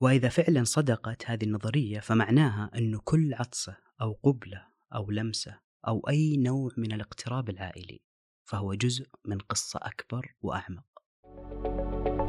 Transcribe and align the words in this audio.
وإذا 0.00 0.28
فعلا 0.28 0.64
صدقت 0.64 1.30
هذه 1.30 1.44
النظرية 1.44 2.00
فمعناها 2.00 2.70
أن 2.74 2.98
كل 3.04 3.34
عطسة 3.34 3.76
أو 4.00 4.12
قبلة 4.22 4.66
أو 4.94 5.10
لمسة 5.10 5.60
أو 5.88 6.08
أي 6.08 6.36
نوع 6.36 6.70
من 6.76 6.92
الاقتراب 6.92 7.50
العائلي 7.50 8.00
فهو 8.44 8.74
جزء 8.74 9.06
من 9.24 9.38
قصة 9.38 9.80
أكبر 9.82 10.34
وأعمق. 10.42 10.84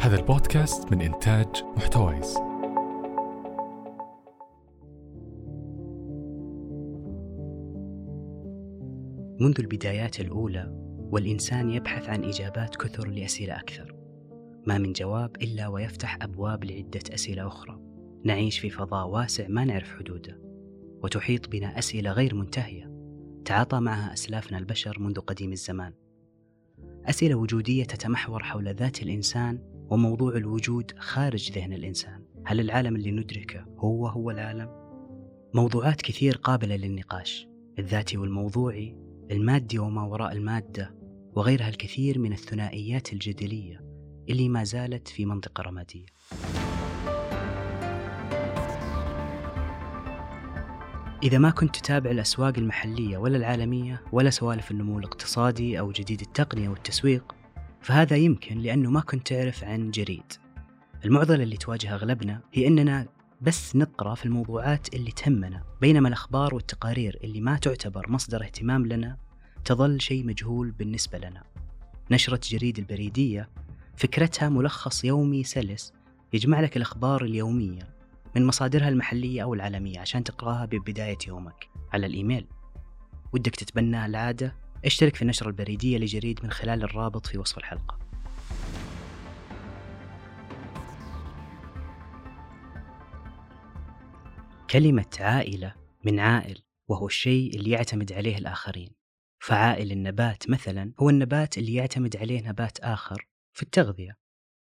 هذا 0.02 0.20
البودكاست 0.20 0.92
من 0.92 1.02
إنتاج 1.02 1.64
محتويس. 1.64 2.38
منذ 9.42 9.56
البدايات 9.60 10.20
الأولى 10.20 10.68
والإنسان 11.12 11.70
يبحث 11.70 12.10
عن 12.10 12.24
إجابات 12.24 12.76
كثر 12.76 13.08
لأسئلة 13.08 13.60
أكثر. 13.60 13.99
ما 14.68 14.78
من 14.78 14.94
جواب 14.94 15.36
إلا 15.42 15.68
ويفتح 15.68 16.18
أبواب 16.22 16.64
لعدة 16.64 17.02
أسئلة 17.14 17.48
أخرى. 17.48 17.80
نعيش 18.26 18.60
في 18.60 18.70
فضاء 18.70 19.08
واسع 19.08 19.48
ما 19.48 19.66
نعرف 19.66 19.92
حدوده 19.98 20.42
وتحيط 21.04 21.50
بنا 21.50 21.80
أسئلة 21.80 22.12
غير 22.12 22.36
منتهية. 22.36 22.92
تعاطى 23.46 23.80
معها 23.80 24.14
أسلافنا 24.14 24.58
البشر 24.58 25.00
منذ 25.00 25.20
قديم 25.20 25.52
الزمان. 25.52 25.94
أسئلة 27.06 27.36
وجودية 27.36 27.84
تتمحور 27.84 28.44
حول 28.44 28.68
ذات 28.74 29.02
الإنسان 29.02 29.60
وموضوع 29.90 30.38
الوجود 30.38 30.92
خارج 30.98 31.52
ذهن 31.52 31.74
الإنسان. 31.74 32.24
هل 32.46 32.60
العالم 32.60 32.96
اللي 32.96 33.12
ندركه 33.12 33.66
هو 33.78 34.08
هو 34.08 34.32
العالم؟ 34.32 34.70
موضوعات 35.54 36.02
كثير 36.02 36.38
قابلة 36.38 36.76
للنقاش 36.76 37.48
الذاتي 37.80 38.18
والموضوعي 38.18 38.98
المادي 39.32 39.80
وما 39.80 40.04
وراء 40.04 40.32
المادة 40.32 40.96
وغيرها 41.36 41.70
الكثير 41.70 42.20
من 42.20 42.34
الثنائيات 42.34 43.14
الجدلية. 43.14 43.89
اللي 44.30 44.50
ما 44.50 44.64
زالت 44.64 45.08
في 45.08 45.26
منطقة 45.26 45.62
رمادية. 45.62 46.06
إذا 51.24 51.38
ما 51.38 51.50
كنت 51.50 51.76
تتابع 51.76 52.12
الأسواق 52.12 52.58
المحلية 52.58 53.18
ولا 53.18 53.38
العالمية 53.38 54.02
ولا 54.12 54.30
سوالف 54.30 54.72
النمو 54.72 55.00
الاقتصادي 55.00 55.80
أو 55.80 55.92
جديد 55.92 56.22
التقنية 56.22 56.70
والتسويق 56.70 57.36
فهذا 57.82 58.16
يمكن 58.16 58.58
لأنه 58.58 58.90
ما 58.90 59.02
كنت 59.02 59.28
تعرف 59.28 59.64
عن 59.64 59.92
جريد. 59.92 60.34
المعضلة 61.06 61.44
اللي 61.44 61.58
تواجه 61.58 61.94
أغلبنا 61.94 62.42
هي 62.54 62.68
أننا 62.68 63.08
بس 63.42 63.76
نقرأ 63.76 64.16
في 64.16 64.26
الموضوعات 64.26 64.94
اللي 64.94 65.12
تهمنا 65.12 65.64
بينما 65.82 66.08
الأخبار 66.08 66.56
والتقارير 66.56 67.20
اللي 67.24 67.42
ما 67.42 67.58
تعتبر 67.58 68.12
مصدر 68.12 68.44
اهتمام 68.44 68.86
لنا 68.86 69.18
تظل 69.66 70.02
شيء 70.02 70.26
مجهول 70.26 70.72
بالنسبة 70.72 71.18
لنا. 71.18 71.44
نشرة 72.12 72.40
جريد 72.44 72.80
البريدية 72.80 73.50
فكرتها 74.00 74.50
ملخص 74.50 75.06
يومي 75.06 75.44
سلس 75.44 75.94
يجمع 76.34 76.62
لك 76.62 76.78
الأخبار 76.78 77.24
اليومية 77.24 77.96
من 78.36 78.46
مصادرها 78.46 78.90
المحلية 78.90 79.44
أو 79.44 79.54
العالمية 79.54 80.00
عشان 80.00 80.24
تقراها 80.24 80.66
ببداية 80.66 81.18
يومك 81.28 81.70
على 81.94 82.06
الإيميل. 82.06 82.48
ودك 83.34 83.56
تتبنى 83.56 84.06
العادة 84.06 84.56
اشترك 84.86 85.16
في 85.16 85.22
النشرة 85.22 85.48
البريدية 85.48 85.98
لجريد 85.98 86.40
من 86.44 86.52
خلال 86.52 86.84
الرابط 86.84 87.28
في 87.28 87.38
وصف 87.38 87.58
الحلقة. 87.58 88.00
كلمة 94.70 95.18
عائلة 95.20 95.74
من 96.06 96.20
عائل 96.20 96.62
وهو 96.88 97.08
الشيء 97.08 97.56
اللي 97.56 97.70
يعتمد 97.70 98.14
عليه 98.14 98.38
الآخرين. 98.38 98.90
فعائل 99.40 99.92
النبات 99.92 100.50
مثلا 100.50 100.94
هو 101.00 101.10
النبات 101.10 101.58
اللي 101.58 101.74
يعتمد 101.74 102.18
عليه 102.18 102.50
نبات 102.50 102.80
آخر 102.80 103.29
في 103.54 103.64
التغذية 103.64 104.18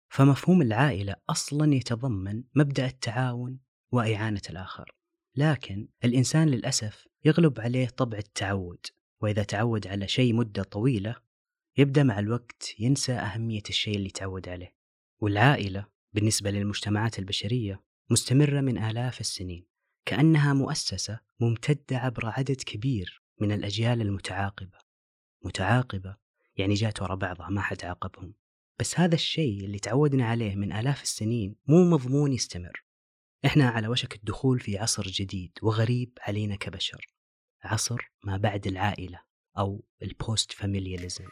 فمفهوم 0.10 0.62
العائلة 0.62 1.16
أصلا 1.30 1.74
يتضمن 1.76 2.44
مبدأ 2.56 2.86
التعاون 2.86 3.60
وإعانة 3.92 4.42
الآخر. 4.50 4.96
لكن 5.36 5.88
الإنسان 6.04 6.50
للأسف 6.50 7.08
يغلب 7.26 7.60
عليه 7.60 7.88
طبع 7.88 8.18
التعود 8.18 8.86
وإذا 9.22 9.44
تعود 9.44 9.88
على 9.88 10.08
شيء 10.08 10.34
مدة 10.34 10.64
طويلة 10.64 11.16
يبدأ 11.78 12.04
مع 12.04 12.20
الوقت 12.20 12.76
ينسى 12.80 13.14
أهمية 13.14 13.64
الشيء 13.70 13.96
اللي 13.96 14.10
تعود 14.10 14.50
عليه. 14.50 14.76
والعائلة 15.20 15.88
بالنسبة 16.14 16.52
للمجتمعات 16.52 17.20
البشرية 17.20 17.84
مستمرة 18.10 18.62
من 18.62 18.78
آلاف 18.78 19.20
السنين 19.20 19.66
كأنها 20.06 20.54
مؤسسة 20.54 21.20
ممتدة 21.40 21.98
عبر 21.98 22.26
عدد 22.26 22.62
كبير 22.66 23.24
من 23.42 23.52
الأجيال 23.52 24.02
المتعاقبة. 24.02 24.78
متعاقبة 25.46 26.18
يعني 26.56 26.74
جات 26.74 27.02
ورا 27.02 27.16
بعضها 27.16 27.50
ما 27.50 27.62
حد 27.62 27.86
عاقبهم. 27.86 28.34
بس 28.80 29.00
هذا 29.00 29.16
الشيء 29.16 29.66
اللي 29.66 29.80
تعودنا 29.80 30.26
عليه 30.26 30.56
من 30.56 30.72
آلاف 30.74 31.04
السنين 31.04 31.56
مو 31.68 31.90
مضمون 31.90 32.34
يستمر. 32.34 32.86
إحنا 33.46 33.70
على 33.70 33.88
وشك 33.88 34.16
الدخول 34.16 34.60
في 34.60 34.78
عصر 34.78 35.04
جديد 35.04 35.52
وغريب 35.62 36.18
علينا 36.22 36.56
كبشر. 36.56 37.08
عصر 37.64 38.12
ما 38.24 38.38
بعد 38.38 38.68
العائلة 38.68 39.20
أو 39.58 39.84
ال 40.02 40.52
post-familialism 40.52 41.26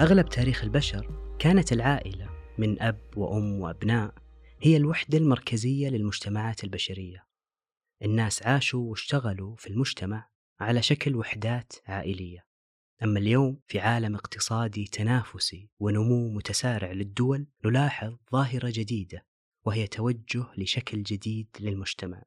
أغلب 0.00 0.28
تاريخ 0.28 0.64
البشر 0.64 1.34
كانت 1.38 1.72
العائلة 1.72 2.30
من 2.58 2.82
أب 2.82 3.00
وأم 3.16 3.60
وأبناء 3.60 4.14
هي 4.60 4.76
الوحدة 4.76 5.18
المركزية 5.18 5.88
للمجتمعات 5.88 6.64
البشرية. 6.64 7.26
الناس 8.02 8.42
عاشوا 8.42 8.90
واشتغلوا 8.90 9.56
في 9.56 9.70
المجتمع 9.70 10.28
على 10.60 10.82
شكل 10.82 11.16
وحدات 11.16 11.72
عائلية. 11.86 12.46
أما 13.02 13.18
اليوم 13.18 13.60
في 13.66 13.80
عالم 13.80 14.14
اقتصادي 14.14 14.84
تنافسي 14.84 15.68
ونمو 15.80 16.30
متسارع 16.30 16.92
للدول 16.92 17.46
نلاحظ 17.64 18.16
ظاهرة 18.32 18.72
جديدة 18.74 19.26
وهي 19.64 19.86
توجه 19.86 20.46
لشكل 20.56 21.02
جديد 21.02 21.48
للمجتمع. 21.60 22.22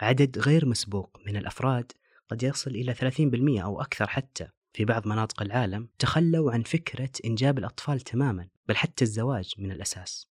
عدد 0.00 0.38
غير 0.38 0.66
مسبوق 0.66 1.20
من 1.26 1.36
الأفراد 1.36 1.92
قد 2.28 2.42
يصل 2.42 2.70
إلى 2.70 2.94
30% 2.94 3.62
أو 3.64 3.80
أكثر 3.80 4.06
حتى. 4.06 4.48
في 4.72 4.84
بعض 4.84 5.08
مناطق 5.08 5.42
العالم 5.42 5.88
تخلوا 5.98 6.52
عن 6.52 6.62
فكرة 6.62 7.10
إنجاب 7.24 7.58
الأطفال 7.58 8.00
تماما 8.00 8.48
بل 8.68 8.76
حتى 8.76 9.04
الزواج 9.04 9.54
من 9.58 9.72
الأساس. 9.72 10.28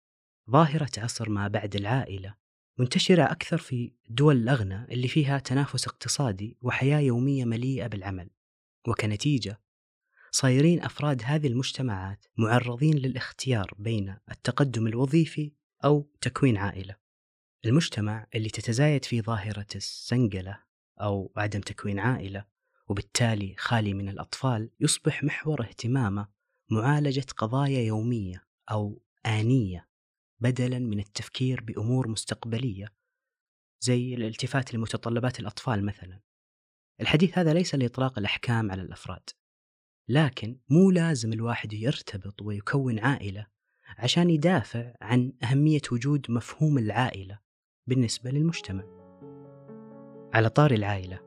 ظاهرة 0.51 0.91
عصر 0.99 1.31
ما 1.31 1.49
بعد 1.49 1.77
العائلة 1.77 2.35
منتشرة 2.79 3.23
أكثر 3.23 3.59
في 3.59 3.93
الدول 4.11 4.37
الأغنى 4.37 4.85
اللي 4.85 5.09
فيها 5.09 5.39
تنافس 5.39 5.87
اقتصادي 5.87 6.57
وحياة 6.63 6.99
يومية 6.99 7.45
مليئة 7.45 7.87
بالعمل. 7.87 8.31
وكنتيجة 8.89 9.61
صايرين 10.31 10.83
أفراد 10.83 11.23
هذه 11.25 11.47
المجتمعات 11.47 12.27
معرضين 12.37 12.99
للاختيار 12.99 13.75
بين 13.79 14.17
التقدم 14.31 14.87
الوظيفي 14.87 15.53
أو 15.85 16.11
تكوين 16.21 16.57
عائلة. 16.57 16.97
المجتمع 17.65 18.27
اللي 18.35 18.49
تتزايد 18.49 19.05
فيه 19.05 19.23
ظاهرة 19.23 19.67
السنقلة 19.75 20.59
أو 21.01 21.33
عدم 21.37 21.61
تكوين 21.61 21.99
عائلة 21.99 22.45
وبالتالي 22.89 23.55
خالي 23.59 23.95
من 23.95 24.09
الأطفال 24.09 24.71
يصبح 24.81 25.25
محور 25.25 25.63
اهتمامه 25.63 26.29
معالجة 26.71 27.27
قضايا 27.37 27.81
يومية 27.81 28.45
أو 28.71 29.03
آنية. 29.27 29.92
بدلا 30.43 30.79
من 30.79 30.99
التفكير 30.99 31.61
بأمور 31.61 32.09
مستقبلية 32.09 32.87
زي 33.81 34.15
الالتفات 34.15 34.75
لمتطلبات 34.75 35.41
الأطفال 35.41 35.87
مثلا. 35.87 36.21
الحديث 37.01 37.39
هذا 37.39 37.53
ليس 37.53 37.75
لإطلاق 37.75 38.19
الأحكام 38.19 38.71
على 38.71 38.83
الأفراد 38.83 39.31
لكن 40.09 40.59
مو 40.69 40.91
لازم 40.91 41.33
الواحد 41.33 41.73
يرتبط 41.73 42.43
ويكون 42.43 42.99
عائلة 42.99 43.47
عشان 43.99 44.31
يدافع 44.31 44.95
عن 45.01 45.33
أهمية 45.43 45.81
وجود 45.93 46.31
مفهوم 46.31 46.79
العائلة 46.79 47.39
بالنسبة 47.87 48.31
للمجتمع. 48.31 48.85
على 50.35 50.49
طاري 50.49 50.71
العائلة 50.71 51.21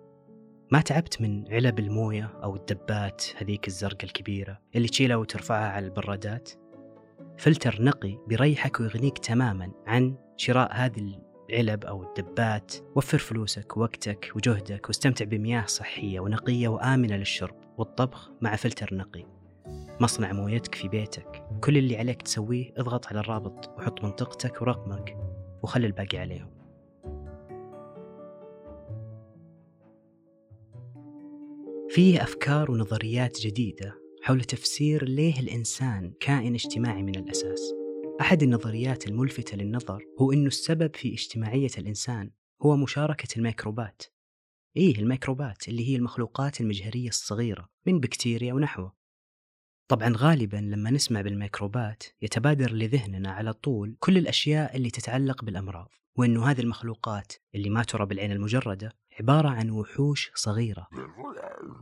ما 0.71 0.81
تعبت 0.81 1.21
من 1.21 1.53
علب 1.53 1.79
الموية 1.79 2.25
أو 2.43 2.55
الدبات 2.55 3.23
هذيك 3.35 3.67
الزرقاء 3.67 4.03
الكبيرة 4.03 4.61
اللي 4.75 4.87
تشيلها 4.87 5.15
وترفعها 5.15 5.69
على 5.69 5.85
البرادات؟ 5.85 6.64
فلتر 7.37 7.81
نقي 7.81 8.17
بيريحك 8.27 8.79
ويغنيك 8.79 9.17
تماما 9.17 9.71
عن 9.87 10.15
شراء 10.37 10.73
هذه 10.73 11.19
العلب 11.49 11.85
أو 11.85 12.03
الدبات. 12.03 12.73
وفر 12.95 13.17
فلوسك 13.17 13.77
ووقتك 13.77 14.31
وجهدك 14.35 14.87
واستمتع 14.87 15.25
بمياه 15.25 15.65
صحية 15.65 16.19
ونقية 16.19 16.67
وآمنة 16.67 17.15
للشرب 17.15 17.55
والطبخ 17.77 18.31
مع 18.41 18.55
فلتر 18.55 18.95
نقي. 18.95 19.25
مصنع 20.01 20.31
مويتك 20.31 20.75
في 20.75 20.87
بيتك. 20.87 21.43
كل 21.63 21.77
اللي 21.77 21.97
عليك 21.97 22.21
تسويه 22.21 22.73
اضغط 22.77 23.07
على 23.07 23.19
الرابط 23.19 23.69
وحط 23.77 24.03
منطقتك 24.03 24.61
ورقمك 24.61 25.17
وخلي 25.63 25.87
الباقي 25.87 26.17
عليهم. 26.17 26.55
فيه 31.89 32.23
أفكار 32.23 32.71
ونظريات 32.71 33.41
جديدة 33.41 34.04
حول 34.25 34.43
تفسير 34.43 35.05
ليه 35.05 35.39
الإنسان 35.39 36.13
كائن 36.19 36.53
اجتماعي 36.53 37.03
من 37.03 37.15
الأساس. 37.15 37.73
أحد 38.21 38.43
النظريات 38.43 39.07
الملفتة 39.07 39.57
للنظر 39.57 40.03
هو 40.21 40.31
أنه 40.31 40.47
السبب 40.47 40.95
في 40.95 41.13
اجتماعية 41.13 41.69
الإنسان 41.77 42.31
هو 42.61 42.75
مشاركة 42.77 43.27
الميكروبات. 43.37 44.03
إيه 44.77 44.99
الميكروبات 44.99 45.67
اللي 45.67 45.89
هي 45.89 45.95
المخلوقات 45.95 46.61
المجهرية 46.61 47.07
الصغيرة 47.07 47.69
من 47.85 47.99
بكتيريا 47.99 48.53
ونحوه. 48.53 48.95
طبعا 49.87 50.13
غالبا 50.17 50.57
لما 50.57 50.91
نسمع 50.91 51.21
بالميكروبات 51.21 52.03
يتبادر 52.21 52.71
لذهننا 52.71 53.31
على 53.31 53.53
طول 53.53 53.95
كل 53.99 54.17
الأشياء 54.17 54.75
اللي 54.75 54.89
تتعلق 54.89 55.43
بالأمراض 55.43 55.89
وأنه 56.17 56.45
هذه 56.45 56.61
المخلوقات 56.61 57.33
اللي 57.55 57.69
ما 57.69 57.83
ترى 57.83 58.05
بالعين 58.05 58.31
المجردة 58.31 58.91
عبارة 59.19 59.49
عن 59.49 59.69
وحوش 59.69 60.31
صغيرة. 60.35 60.87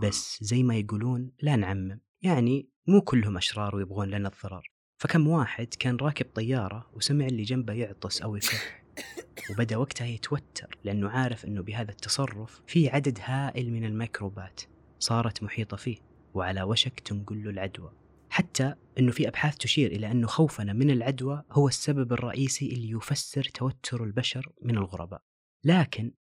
بس 0.02 0.38
زي 0.42 0.64
ما 0.64 0.76
يقولون 0.76 1.32
لا 1.42 1.56
نعمم. 1.56 2.00
يعني 2.24 2.70
مو 2.88 3.02
كلهم 3.02 3.38
أشرار 3.38 3.76
ويبغون 3.76 4.10
لنا 4.10 4.30
الضرر. 4.30 4.72
فكم 4.98 5.28
واحد 5.28 5.68
كان 5.80 5.96
راكب 5.96 6.26
طيارة 6.36 6.90
وسمع 6.94 7.26
اللي 7.26 7.44
جنبه 7.44 7.74
يعطس 7.74 8.22
أو 8.22 8.36
يكح 8.36 8.84
وبدأ 9.52 9.78
وقتها 9.78 10.08
يتوتر 10.08 10.78
لأنه 10.84 11.10
عارف 11.10 11.46
أنه 11.46 11.62
بهذا 11.62 11.92
التصرف 11.92 12.62
في 12.68 12.90
عدد 12.90 13.20
هائل 13.22 13.72
من 13.72 13.86
الميكروبات 13.86 14.62
صارت 15.00 15.44
محيطة 15.44 15.78
فيه 15.78 15.98
وعلى 16.34 16.64
وشك 16.64 17.00
تنقل 17.00 17.48
العدوى. 17.48 17.92
حتى 18.30 18.76
أنه 19.00 19.12
في 19.12 19.28
أبحاث 19.28 19.58
تشير 19.58 19.92
إلى 19.92 20.12
أنه 20.12 20.28
خوفنا 20.28 20.74
من 20.74 20.90
العدوى 20.90 21.44
هو 21.52 21.68
السبب 21.68 22.14
الرئيسي 22.14 22.74
اللي 22.74 22.90
يفسر 22.90 23.44
توتر 23.44 24.04
البشر 24.04 24.52
من 24.62 24.78
الغرباء. 24.78 25.22
لكن 25.64 26.12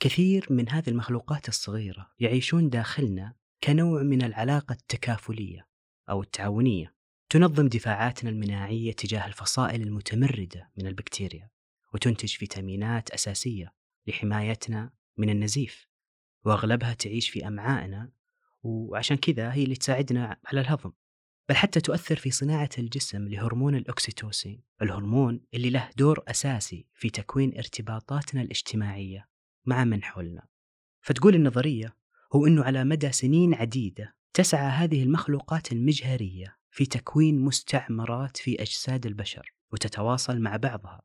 كثير 0.00 0.46
من 0.50 0.68
هذه 0.68 0.88
المخلوقات 0.88 1.48
الصغيرة 1.48 2.10
يعيشون 2.20 2.68
داخلنا 2.68 3.34
كنوع 3.64 4.02
من 4.02 4.22
العلاقة 4.22 4.72
التكافلية 4.72 5.68
أو 6.10 6.22
التعاونية 6.22 6.94
تنظم 7.30 7.68
دفاعاتنا 7.68 8.30
المناعية 8.30 8.92
تجاه 8.92 9.26
الفصائل 9.26 9.82
المتمردة 9.82 10.70
من 10.78 10.86
البكتيريا 10.86 11.50
وتنتج 11.94 12.28
فيتامينات 12.28 13.10
أساسية 13.10 13.74
لحمايتنا 14.06 14.92
من 15.16 15.30
النزيف 15.30 15.88
وأغلبها 16.44 16.94
تعيش 16.94 17.30
في 17.30 17.48
أمعائنا 17.48 18.12
وعشان 18.62 19.16
كذا 19.16 19.52
هي 19.52 19.64
اللي 19.64 19.76
تساعدنا 19.76 20.40
على 20.46 20.60
الهضم. 20.60 20.92
بل 21.48 21.56
حتى 21.56 21.80
تؤثر 21.80 22.16
في 22.16 22.30
صناعة 22.30 22.70
الجسم 22.78 23.28
لهرمون 23.28 23.74
الأكسيتوسين 23.74 24.62
الهرمون 24.82 25.40
اللي 25.54 25.70
له 25.70 25.90
دور 25.96 26.24
أساسي 26.28 26.86
في 26.94 27.10
تكوين 27.10 27.56
ارتباطاتنا 27.56 28.42
الاجتماعية 28.42 29.28
مع 29.66 29.84
من 29.84 30.02
حولنا. 30.02 30.46
فتقول 31.00 31.34
النظرية 31.34 32.03
هو 32.32 32.46
أنه 32.46 32.64
على 32.64 32.84
مدى 32.84 33.12
سنين 33.12 33.54
عديدة 33.54 34.14
تسعى 34.34 34.68
هذه 34.68 35.02
المخلوقات 35.02 35.72
المجهرية 35.72 36.56
في 36.70 36.86
تكوين 36.86 37.40
مستعمرات 37.40 38.36
في 38.36 38.62
أجساد 38.62 39.06
البشر 39.06 39.54
وتتواصل 39.72 40.40
مع 40.40 40.56
بعضها. 40.56 41.02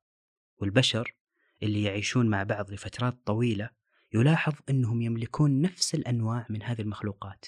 والبشر 0.57 1.15
اللي 1.63 1.83
يعيشون 1.83 2.29
مع 2.29 2.43
بعض 2.43 2.71
لفترات 2.71 3.19
طويلة 3.25 3.69
يلاحظ 4.13 4.53
أنهم 4.69 5.01
يملكون 5.01 5.61
نفس 5.61 5.95
الأنواع 5.95 6.45
من 6.49 6.63
هذه 6.63 6.81
المخلوقات 6.81 7.45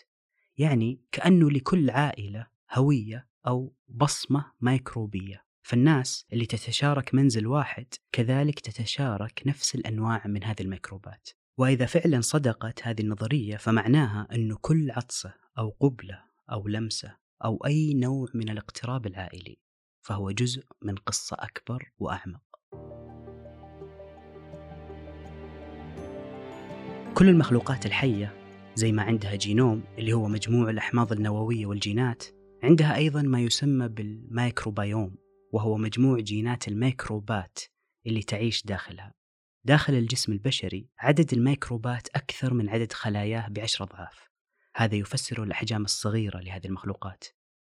يعني 0.57 1.01
كأنه 1.11 1.51
لكل 1.51 1.89
عائلة 1.89 2.47
هوية 2.73 3.27
أو 3.47 3.75
بصمة 3.87 4.51
ميكروبية. 4.61 5.45
فالناس 5.61 6.25
اللي 6.33 6.45
تتشارك 6.45 7.13
منزل 7.13 7.47
واحد 7.47 7.93
كذلك 8.11 8.59
تتشارك 8.59 9.41
نفس 9.45 9.75
الأنواع 9.75 10.27
من 10.27 10.43
هذه 10.43 10.61
الميكروبات. 10.61 11.29
وإذا 11.61 11.85
فعلا 11.85 12.21
صدقت 12.21 12.87
هذه 12.87 13.01
النظرية 13.01 13.57
فمعناها 13.57 14.27
أنه 14.35 14.57
كل 14.61 14.91
عطسة 14.91 15.33
أو 15.57 15.69
قبلة 15.79 16.23
أو 16.51 16.67
لمسة 16.67 17.17
أو 17.43 17.65
أي 17.65 17.93
نوع 17.93 18.27
من 18.33 18.49
الاقتراب 18.49 19.07
العائلي 19.07 19.57
فهو 20.01 20.31
جزء 20.31 20.63
من 20.81 20.95
قصة 20.95 21.37
أكبر 21.39 21.91
وأعمق. 21.99 22.41
كل 27.13 27.29
المخلوقات 27.29 27.85
الحية 27.85 28.33
زي 28.75 28.91
ما 28.91 29.03
عندها 29.03 29.35
جينوم 29.35 29.83
اللي 29.97 30.13
هو 30.13 30.27
مجموع 30.27 30.69
الأحماض 30.69 31.11
النووية 31.11 31.65
والجينات 31.65 32.23
عندها 32.63 32.95
أيضا 32.95 33.21
ما 33.21 33.41
يسمى 33.41 33.87
بالمايكروبيوم 33.87 35.15
وهو 35.51 35.77
مجموع 35.77 36.19
جينات 36.19 36.67
الميكروبات 36.67 37.59
اللي 38.07 38.21
تعيش 38.21 38.65
داخلها. 38.65 39.20
داخل 39.63 39.93
الجسم 39.93 40.31
البشري 40.31 40.89
عدد 40.99 41.33
الميكروبات 41.33 42.07
أكثر 42.15 42.53
من 42.53 42.69
عدد 42.69 42.93
خلاياه 42.93 43.47
بعشر 43.49 43.83
أضعاف. 43.83 44.29
هذا 44.75 44.95
يفسر 44.95 45.43
الأحجام 45.43 45.83
الصغيرة 45.83 46.39
لهذه 46.39 46.65
المخلوقات. 46.67 47.23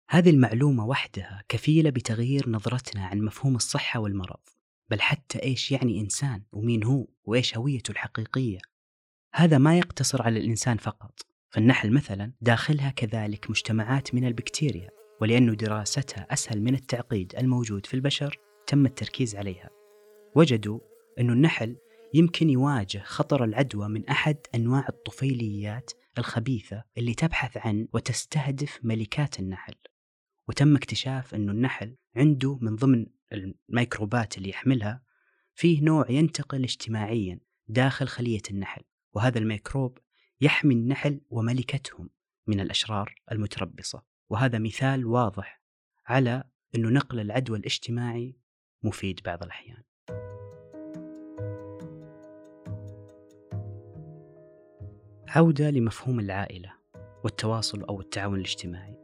هذه 0.10 0.30
المعلومة 0.30 0.86
وحدها 0.86 1.44
كفيلة 1.50 1.90
بتغيير 1.90 2.50
نظرتنا 2.50 3.06
عن 3.06 3.22
مفهوم 3.22 3.56
الصحة 3.56 4.00
والمرض. 4.00 4.40
بل 4.90 5.02
حتى 5.02 5.44
إيش 5.44 5.72
يعني 5.72 6.00
إنسان 6.00 6.44
ومين 6.52 6.84
هو 6.84 7.08
وإيش 7.24 7.58
هويته 7.58 7.92
الحقيقية. 7.92 8.60
هذا 9.34 9.58
ما 9.58 9.78
يقتصر 9.78 10.22
على 10.22 10.40
الإنسان 10.40 10.78
فقط. 10.78 11.22
فالنحل 11.50 11.94
مثلا 11.94 12.34
داخلها 12.42 12.90
كذلك 12.90 13.50
مجتمعات 13.50 14.16
من 14.16 14.26
البكتيريا 14.26 14.90
ولأنه 15.22 15.54
دراستها 15.54 16.28
أسهل 16.34 16.62
من 16.62 16.76
التعقيد 16.76 17.36
الموجود 17.36 17.86
في 17.86 17.94
البشر 17.94 18.38
تم 18.68 18.86
التركيز 18.86 19.36
عليها. 19.36 19.70
وجدوا 20.36 20.80
أن 21.20 21.30
النحل 21.30 21.78
يمكن 22.16 22.50
يواجه 22.50 23.02
خطر 23.06 23.44
العدوى 23.44 23.88
من 23.88 24.08
أحد 24.10 24.38
أنواع 24.56 24.88
الطفيليات 24.90 25.92
الخبيثة 26.18 26.84
اللي 26.98 27.14
تبحث 27.14 27.58
عن 27.58 27.88
وتستهدف 27.94 28.80
ملكات 28.84 29.40
النحل. 29.40 29.76
وتم 30.48 30.76
اكتشاف 30.76 31.36
أن 31.36 31.50
النحل 31.50 31.96
عنده 32.16 32.58
من 32.62 32.76
ضمن 32.76 33.06
الميكروبات 33.34 34.38
اللي 34.38 34.50
يحملها 34.50 35.04
فيه 35.56 35.82
نوع 35.82 36.12
ينتقل 36.12 36.64
اجتماعيا 36.64 37.40
داخل 37.68 38.08
خلية 38.08 38.42
النحل 38.52 38.82
وهذا 39.14 39.40
الميكروب 39.40 39.98
يحمي 40.42 40.74
النحل 40.74 41.22
وملكتهم 41.30 42.10
من 42.48 42.60
الأشرار 42.60 43.16
المتربصة. 43.32 44.04
وهذا 44.30 44.60
مثال 44.60 45.06
واضح 45.06 45.62
على 46.06 46.44
أنه 46.76 46.90
نقل 46.90 47.20
العدوى 47.20 47.58
الاجتماعي 47.58 48.38
مفيد 48.84 49.20
بعض 49.26 49.44
الأحيان. 49.44 49.84
عودة 55.28 55.70
لمفهوم 55.70 56.20
العائلة 56.20 56.74
والتواصل 57.24 57.84
أو 57.84 58.02
التعاون 58.02 58.36
الاجتماعي. 58.36 58.98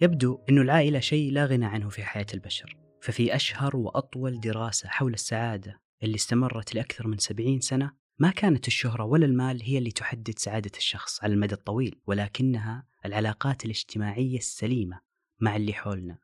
يبدو 0.00 0.44
أن 0.50 0.58
العائلة 0.58 1.00
شيء 1.00 1.32
لا 1.32 1.46
غنى 1.46 1.64
عنه 1.64 1.88
في 1.88 2.04
حياة 2.04 2.26
البشر 2.34 2.76
ففي 3.02 3.34
أشهر 3.34 3.76
وأطول 3.76 4.40
دراسة 4.40 4.88
حول 4.88 5.14
السعادة 5.14 5.80
اللي 6.02 6.14
استمرت 6.14 6.74
لأكثر 6.74 7.06
من 7.06 7.18
سبعين 7.18 7.60
سنة 7.60 7.92
ما 8.18 8.30
كانت 8.30 8.66
الشهرة 8.66 9.04
ولا 9.04 9.26
المال 9.26 9.62
هي 9.62 9.78
اللي 9.78 9.90
تحدد 9.90 10.38
سعادة 10.38 10.70
الشخص 10.76 11.24
على 11.24 11.32
المدى 11.32 11.54
الطويل 11.54 12.00
ولكنها 12.06 12.86
العلاقات 13.04 13.64
الاجتماعية 13.64 14.38
السليمة 14.38 15.00
مع 15.40 15.56
اللي 15.56 15.72
حولنا. 15.72 16.18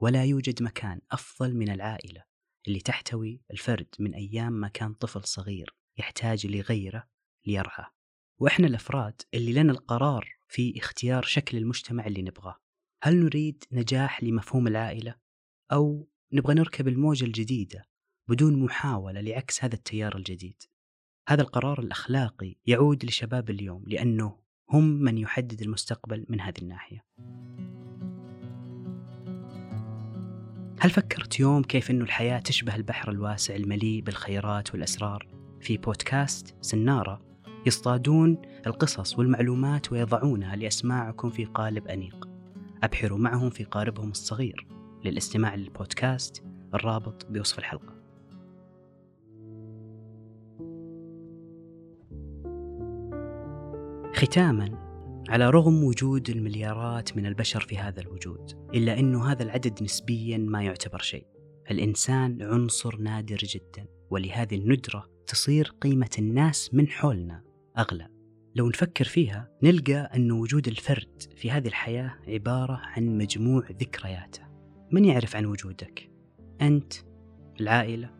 ولا 0.00 0.24
يوجد 0.24 0.62
مكان 0.62 1.00
أفضل 1.10 1.56
من 1.56 1.70
العائلة 1.70 2.24
اللي 2.68 2.80
تحتوي 2.80 3.42
الفرد 3.50 3.88
من 3.98 4.14
أيام 4.14 4.52
ما 4.52 4.68
كان 4.68 4.94
طفل 4.94 5.24
صغير 5.24 5.74
يحتاج 5.98 6.46
لغيره 6.46 7.04
ليرعاه. 7.46 7.97
وإحنا 8.40 8.66
الأفراد 8.66 9.22
اللي 9.34 9.52
لنا 9.52 9.72
القرار 9.72 10.28
في 10.48 10.78
اختيار 10.78 11.22
شكل 11.22 11.58
المجتمع 11.58 12.06
اللي 12.06 12.22
نبغاه. 12.22 12.56
هل 13.02 13.16
نريد 13.16 13.64
نجاح 13.72 14.22
لمفهوم 14.22 14.66
العائلة؟ 14.66 15.14
أو 15.72 16.08
نبغى 16.32 16.54
نركب 16.54 16.88
الموجة 16.88 17.24
الجديدة 17.24 17.84
بدون 18.28 18.58
محاولة 18.62 19.20
لعكس 19.20 19.64
هذا 19.64 19.74
التيار 19.74 20.16
الجديد؟ 20.16 20.62
هذا 21.28 21.42
القرار 21.42 21.80
الأخلاقي 21.80 22.56
يعود 22.66 23.04
لشباب 23.04 23.50
اليوم 23.50 23.84
لأنه 23.86 24.38
هم 24.70 24.84
من 24.84 25.18
يحدد 25.18 25.62
المستقبل 25.62 26.26
من 26.28 26.40
هذه 26.40 26.58
الناحية. 26.62 27.04
هل 30.80 30.90
فكرت 30.90 31.40
يوم 31.40 31.62
كيف 31.62 31.90
أن 31.90 32.02
الحياة 32.02 32.38
تشبه 32.38 32.76
البحر 32.76 33.10
الواسع 33.10 33.54
المليء 33.54 34.02
بالخيرات 34.02 34.72
والأسرار؟ 34.74 35.28
في 35.60 35.76
بودكاست 35.76 36.56
سنارة 36.60 37.27
يصطادون 37.66 38.38
القصص 38.66 39.18
والمعلومات 39.18 39.92
ويضعونها 39.92 40.56
لأسماعكم 40.56 41.30
في 41.30 41.44
قالب 41.44 41.88
أنيق. 41.88 42.28
أبحروا 42.82 43.18
معهم 43.18 43.50
في 43.50 43.64
قاربهم 43.64 44.10
الصغير 44.10 44.66
للاستماع 45.04 45.54
للبودكاست 45.54 46.42
الرابط 46.74 47.26
بوصف 47.30 47.58
الحلقة. 47.58 47.98
ختاما 54.14 54.88
على 55.28 55.50
رغم 55.50 55.84
وجود 55.84 56.30
المليارات 56.30 57.16
من 57.16 57.26
البشر 57.26 57.60
في 57.60 57.78
هذا 57.78 58.00
الوجود 58.00 58.70
إلا 58.74 58.98
انه 58.98 59.32
هذا 59.32 59.42
العدد 59.42 59.82
نسبيا 59.82 60.38
ما 60.38 60.62
يعتبر 60.62 60.98
شيء. 60.98 61.26
الإنسان 61.70 62.42
عنصر 62.42 62.96
نادر 62.96 63.36
جدا 63.36 63.86
ولهذه 64.10 64.54
الندرة 64.54 65.06
تصير 65.26 65.74
قيمة 65.80 66.10
الناس 66.18 66.74
من 66.74 66.88
حولنا. 66.88 67.47
أغلى 67.78 68.08
لو 68.54 68.68
نفكر 68.68 69.04
فيها 69.04 69.48
نلقى 69.62 69.94
أن 69.94 70.32
وجود 70.32 70.68
الفرد 70.68 71.22
في 71.36 71.50
هذه 71.50 71.68
الحياة 71.68 72.14
عبارة 72.28 72.80
عن 72.82 73.18
مجموع 73.18 73.68
ذكرياته 73.80 74.42
من 74.92 75.04
يعرف 75.04 75.36
عن 75.36 75.46
وجودك؟ 75.46 76.10
أنت 76.60 76.92
العائلة 77.60 78.10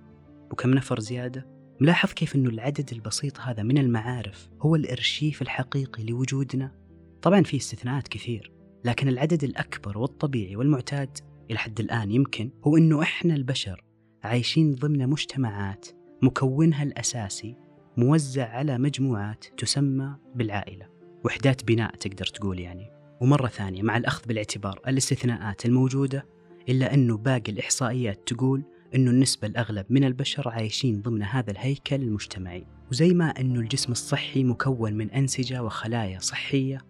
وكم 0.51 0.71
نفر 0.71 1.01
زيادة 1.01 1.47
ملاحظ 1.81 2.13
كيف 2.13 2.35
أنه 2.35 2.51
العدد 2.51 2.93
البسيط 2.93 3.41
هذا 3.41 3.63
من 3.63 3.79
المعارف 3.79 4.49
هو 4.61 4.75
الإرشيف 4.75 5.43
الحقيقي 5.43 6.05
لوجودنا؟ 6.05 6.75
طبعا 7.23 7.43
في 7.43 7.57
استثناءات 7.57 8.09
كثير 8.09 8.53
لكن 8.85 9.09
العدد 9.09 9.45
الأكبر 9.45 9.99
والطبيعي 9.99 10.57
والمعتاد 10.57 11.19
إلى 11.51 11.59
حد 11.59 11.81
الآن 11.81 12.11
يمكن 12.11 12.51
هو 12.67 12.77
أنه 12.77 13.03
إحنا 13.03 13.35
البشر 13.35 13.85
عايشين 14.23 14.75
ضمن 14.75 15.09
مجتمعات 15.09 15.87
مكونها 16.23 16.83
الأساسي 16.83 17.68
موزع 17.99 18.49
على 18.49 18.79
مجموعات 18.79 19.45
تسمى 19.57 20.17
بالعائلة. 20.35 20.87
وحدات 21.25 21.65
بناء 21.65 21.97
تقدر 21.97 22.27
تقول 22.27 22.61
يعني. 22.61 22.91
ومرة 23.21 23.47
ثانية 23.47 23.83
مع 23.83 23.97
الأخذ 23.97 24.27
بالاعتبار 24.27 24.81
الاستثناءات 24.89 25.67
الموجودة 25.67 26.27
إلا 26.69 26.95
أنه 26.95 27.17
باقي 27.17 27.53
الإحصائيات 27.53 28.29
تقول 28.29 28.63
أنه 28.95 29.11
النسبة 29.11 29.49
الأغلب 29.49 29.87
من 29.91 30.05
البشر 30.05 30.49
عايشين 30.49 31.03
ضمن 31.03 31.23
هذا 31.23 31.51
الهيكل 31.51 31.97
المجتمعي. 31.97 32.67
وزي 32.91 33.15
ما 33.15 33.29
أنه 33.41 33.61
الجسم 33.61 33.93
الصحي 33.93 34.45
مكون 34.45 34.93
من 34.95 35.11
أنسجة 35.11 35.63
وخلايا 35.63 36.19
صحية 36.19 36.81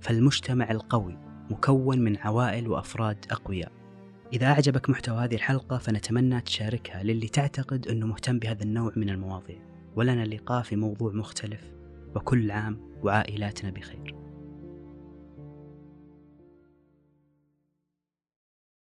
فالمجتمع 0.00 0.70
القوي 0.70 1.18
مكون 1.50 1.98
من 1.98 2.16
عوائل 2.16 2.68
وأفراد 2.68 3.24
أقوياء. 3.30 3.72
إذا 4.32 4.46
أعجبك 4.46 4.90
محتوى 4.90 5.24
هذه 5.24 5.34
الحلقة 5.34 5.78
فنتمنى 5.78 6.40
تشاركها 6.40 7.02
للي 7.02 7.28
تعتقد 7.28 7.88
أنه 7.88 8.06
مهتم 8.06 8.38
بهذا 8.38 8.62
النوع 8.62 8.92
من 8.96 9.10
المواضيع. 9.10 9.67
ولنا 9.96 10.24
لقاء 10.24 10.62
في 10.62 10.76
موضوع 10.76 11.12
مختلف 11.12 11.72
وكل 12.16 12.50
عام 12.50 12.80
وعائلاتنا 13.02 13.70
بخير. 13.70 14.27